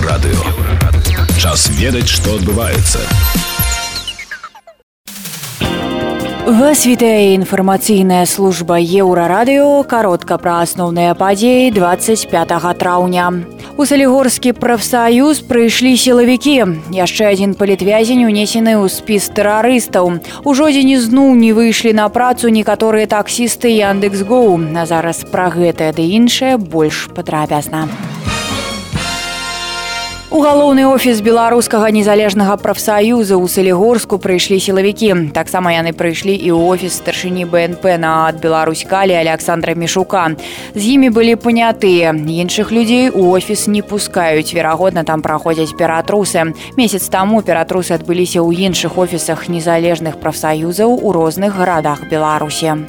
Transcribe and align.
Еўрарадыё. 0.00 0.40
Час 1.36 1.68
ведаць, 1.76 2.08
што 2.08 2.32
адбываецца. 2.40 3.04
Вас 6.46 6.86
вітае 6.88 7.36
інфармацыйная 7.36 8.24
служба 8.24 8.80
еўрарадыё 8.80 9.84
каротка 9.84 10.38
пра 10.40 10.64
асноўныя 10.64 11.12
падзеі 11.14 11.68
25 11.76 12.78
траўня. 12.80 13.44
У 13.76 13.84
салігорскі 13.84 14.56
прафсаюз 14.56 15.44
прыйшлі 15.44 15.92
сілавікі. 16.00 16.56
Яшчэ 16.96 17.36
адзін 17.36 17.52
палітвязень 17.52 18.24
унесены 18.24 18.80
ў 18.80 18.88
спіс 18.88 19.28
тэрарыстаў. 19.36 20.16
У 20.48 20.54
жодзіне 20.56 20.96
зноў 20.96 21.36
не 21.36 21.52
выйшлі 21.52 21.92
на 21.92 22.08
працу 22.08 22.48
некаторыя 22.48 23.04
таксісты 23.04 23.68
Яндекс 23.76 24.24
Гоу. 24.24 24.56
На 24.56 24.88
зараз 24.88 25.28
пра 25.28 25.52
гэтае 25.52 25.92
ды 25.92 26.08
іншае 26.08 26.56
больш 26.56 27.04
падрабязна. 27.12 27.84
У 27.84 28.09
галоўны 30.38 30.86
офіс 30.86 31.18
беларускага 31.26 31.90
незалежнага 31.90 32.54
прафсаюза 32.54 33.34
ў 33.34 33.50
салігорску 33.50 34.14
прыйшлі 34.22 34.62
сілавікі. 34.62 35.34
Таксама 35.34 35.74
яны 35.74 35.90
прыйшлі 35.90 36.30
і 36.30 36.54
ў 36.54 36.70
офіс 36.70 37.02
старшыні 37.02 37.50
БНП 37.50 37.98
на 37.98 38.30
ад 38.30 38.38
Беларусь 38.38 38.86
калі 38.86 39.18
Александра 39.18 39.74
Мішука. 39.74 40.38
З 40.78 40.82
імі 40.86 41.10
былі 41.10 41.34
панятыя. 41.34 42.14
іншых 42.14 42.70
людзей 42.70 43.10
у 43.10 43.26
офіс 43.34 43.66
не 43.66 43.82
пускаюць. 43.82 44.54
Верагодна, 44.54 45.02
там 45.02 45.18
праходзяць 45.18 45.74
ператрусы. 45.74 46.54
Месяц 46.78 47.10
таму 47.10 47.42
ператрусы 47.42 47.98
адбыліся 47.98 48.38
ў 48.38 48.54
іншых 48.70 49.02
офісах 49.02 49.50
незалежных 49.50 50.22
прафсаюзаў 50.22 50.94
у 50.94 51.10
розных 51.10 51.58
гарадах 51.58 52.06
Беларусі. 52.06 52.86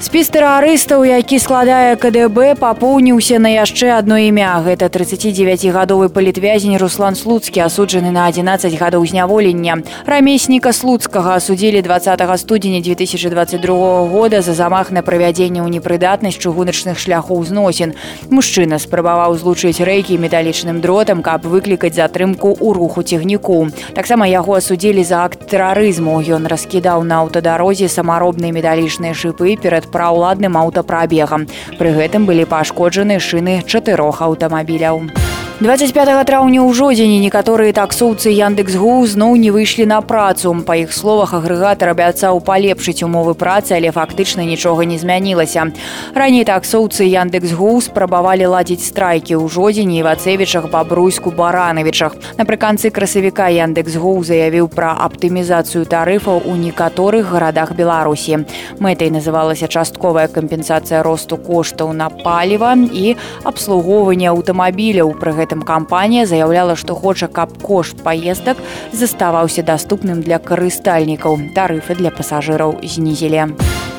Спіс 0.00 0.28
тэрарыстаў, 0.28 1.04
які 1.06 1.38
складае 1.38 1.94
КДБ, 1.96 2.58
папоўніўся 2.58 3.38
на 3.38 3.50
яшчэ 3.54 3.94
адно 3.94 4.18
імя. 4.18 4.58
Гэта 4.66 4.90
39гадовы 4.90 6.10
палітвязень 6.10 6.76
Руслан 6.78 7.14
Слуцкі, 7.14 7.62
асуджаны 7.62 8.10
на 8.10 8.26
11 8.26 8.74
гадоў 8.74 9.06
зняволення. 9.06 9.82
Рамесніка 10.06 10.74
слуцкага 10.74 11.38
асудзілі 11.38 11.82
20 11.82 12.20
студзеня 12.38 12.82
2022 12.82 14.08
года 14.10 14.42
за 14.42 14.54
замах 14.54 14.90
на 14.90 15.02
правядзенне 15.02 15.62
ў 15.62 15.70
непрыдатнасць 15.70 16.42
чыгуначных 16.42 16.98
шляхоў 16.98 17.46
зносін. 17.46 17.94
Мужчына 18.30 18.82
спрабаваў 18.82 19.38
злучыць 19.38 19.78
рэйкі 19.78 20.18
металічным 20.18 20.82
дротам, 20.82 21.22
каб 21.22 21.46
выклікаць 21.46 21.94
затрымку 21.94 22.50
ў 22.50 22.68
руху 22.74 23.06
цягніку. 23.06 23.70
Таксама 23.94 24.26
яго 24.26 24.58
асудзілі 24.58 25.06
за 25.06 25.24
акт 25.24 25.46
тэрарызму. 25.46 26.18
Ён 26.18 26.50
раскідаў 26.50 27.06
на 27.06 27.22
аўтадарозе 27.22 27.86
самаробныя 27.88 28.50
металічныя 28.50 29.14
шыпы 29.14 29.56
перад 29.56 29.83
праўладным 29.90 30.56
аўтапрабегам. 30.56 31.48
Пры 31.78 31.92
гэтым 31.98 32.24
былі 32.30 32.44
пашкоджаны 32.44 33.20
шыны 33.20 33.60
чатырох 33.66 34.22
аўтамабіляў. 34.22 35.23
25 35.60 36.26
траўня 36.26 36.66
ў 36.66 36.74
жодзені 36.74 37.22
некаторыя 37.22 37.70
таксоўцы 37.70 38.26
яндекс 38.34 38.74
гу 38.74 39.06
зноў 39.06 39.38
не 39.38 39.54
выйшлі 39.54 39.86
на 39.86 40.00
працу. 40.02 40.50
Па 40.66 40.74
іх 40.82 40.90
словах 40.90 41.30
агрэгатар 41.30 41.94
абяцаў 41.94 42.42
палепшыць 42.42 43.06
умовы 43.06 43.38
працы 43.38 43.78
але 43.78 43.94
фактычна 43.94 44.42
нічога 44.42 44.82
не 44.82 44.98
змянілася. 44.98 45.70
Раней 46.10 46.42
таксоўцы 46.42 47.06
яндекс 47.06 47.54
гу 47.54 47.78
спрабавалі 47.78 48.50
ладзіць 48.50 48.82
страйкі 48.82 49.38
ў 49.38 49.46
жодзені 49.46 50.02
вацевічах 50.02 50.66
бабруйску 50.74 51.30
баранавічах 51.30 52.18
напрыканцы 52.34 52.90
красавіка 52.90 53.46
яндекс 53.46 53.94
гу 53.94 54.26
заявіў 54.26 54.66
пра 54.74 54.98
аптымізацыю 55.06 55.86
тарыфаў 55.86 56.50
у 56.50 56.56
некаторых 56.58 57.30
гарадах 57.30 57.78
беларусі. 57.78 58.42
Мэтай 58.82 59.14
называлася 59.14 59.70
частковая 59.70 60.26
кампенсацыя 60.26 61.06
росту 61.06 61.38
коштаў 61.38 61.94
на 61.94 62.10
паліва 62.10 62.74
і 62.74 63.14
абслугоўванне 63.46 64.34
аўтамабіляў 64.34 65.14
пры 65.14 65.43
гэтым 65.44 65.62
кампанія 65.62 66.24
заяўляла, 66.24 66.74
што 66.74 66.96
хоча, 66.96 67.28
каб 67.28 67.52
кошт 67.60 68.00
паездак 68.00 68.56
заставаўся 68.92 69.62
даступным 69.62 70.24
для 70.24 70.40
карыстальнікаў. 70.40 71.52
Тарыфы 71.54 71.94
для 71.94 72.10
пасажыраў 72.10 72.80
знізілі. 72.82 73.52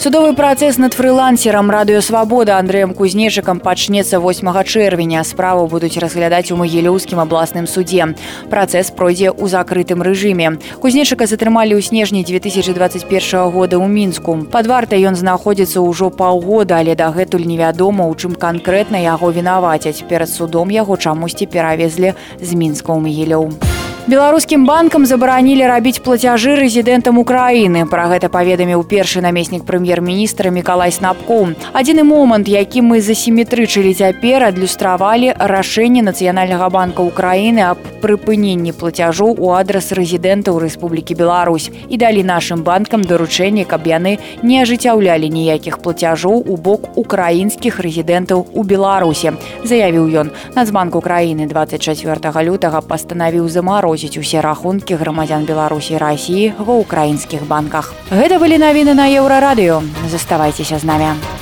Судовы 0.00 0.32
працэс 0.32 0.78
над 0.80 0.94
фрылансерам 0.96 1.68
радыёвабода 1.68 2.56
Андрэем 2.56 2.94
кузнечыкам 2.96 3.60
пачнецца 3.60 4.16
8 4.16 4.48
чэрвеня. 4.64 5.20
Справу 5.28 5.66
будуць 5.68 6.00
разглядаць 6.00 6.48
у 6.52 6.56
магілёўскім 6.56 7.20
абласным 7.20 7.66
судзе. 7.68 8.16
Працэс 8.48 8.96
пройдзе 8.96 9.28
ў 9.28 9.44
закрытым 9.52 10.00
рэжыме. 10.00 10.56
Кузнечыка 10.80 11.28
затрымалі 11.28 11.76
ў 11.76 11.84
снежні 11.84 12.24
2021 12.24 13.52
года 13.52 13.76
ў 13.76 13.92
мінску. 13.92 14.48
Пад 14.48 14.72
вартай 14.72 15.04
ён 15.04 15.20
знаходзіцца 15.20 15.84
ўжо 15.84 16.08
паўгода, 16.08 16.80
але 16.80 16.96
дагэтуль 16.96 17.44
невядома, 17.44 18.08
у 18.08 18.16
чым 18.16 18.32
канкрэтна 18.40 18.96
яго 19.04 19.28
вінавацяць. 19.28 20.08
Перад 20.08 20.32
судом 20.32 20.72
яго 20.72 20.96
чамусьці 21.30 21.46
перавезлі 21.46 22.14
з 22.42 22.50
мінска 22.54 22.90
ў 22.92 22.98
магілёў. 22.98 23.79
Беларускім 24.10 24.64
банкам 24.66 25.04
забаранілі 25.06 25.70
рабіць 25.70 26.02
плацяжы 26.02 26.56
рэзідэнтам 26.58 27.14
Украіны. 27.22 27.84
Пра 27.86 28.08
гэта 28.10 28.26
паведаміў 28.26 28.82
першы 28.82 29.22
намеснік 29.22 29.62
прэм'ер-міністра 29.62 30.50
Миколай 30.50 30.90
Снапку. 30.90 31.54
Адзіны 31.70 32.02
момант, 32.02 32.50
які 32.50 32.82
мы 32.82 32.98
засіметрычылі 33.06 33.94
цяпер, 33.94 34.42
адлюстравалі 34.50 35.30
рашэнне 35.38 36.02
Нацыянальнага 36.02 36.66
банка 36.74 37.06
Украіны 37.06 37.62
аб 37.62 37.78
прыпыненні 38.02 38.74
плацяжоў 38.74 39.38
у 39.38 39.54
адрас 39.54 39.94
рэзідэнтаў 39.94 40.58
Рэспублікі 40.58 41.14
Беларусь 41.14 41.70
і 41.70 41.94
далі 41.94 42.26
нашым 42.26 42.66
банкам 42.66 43.06
даручэнне, 43.06 43.62
каб 43.62 43.86
яны 43.86 44.18
не 44.42 44.58
ажыццяўлялі 44.58 45.30
ніякіх 45.30 45.78
плацяжоў 45.86 46.50
у 46.50 46.58
бок 46.58 46.98
украінскіх 46.98 47.78
рэзідэнтаў 47.78 48.42
у 48.58 48.66
Беларусі. 48.66 49.38
Заявіў 49.62 50.10
ён. 50.18 50.34
Нацбанк 50.58 50.98
Украіны 50.98 51.46
24 51.46 52.34
лютага 52.42 52.82
пастанавіў 52.82 53.46
замару 53.46 53.99
замарозіць 54.00 54.18
усе 54.18 54.40
рахункі 54.40 54.96
грамадзян 54.96 55.44
беларусі 55.44 55.98
рассіі 56.00 56.56
ва 56.56 56.80
ўкраінскіх 56.80 57.44
банках. 57.44 57.92
Гэта 58.08 58.40
былі 58.40 58.56
навіны 58.56 58.96
на 58.96 59.12
еўрарадыё. 59.12 59.84
Заставайцеся 60.08 60.78
з 60.80 60.84
намі 60.84 61.39